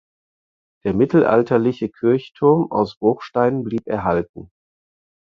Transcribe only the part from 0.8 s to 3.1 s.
Der mittelalterliche Kirchturm aus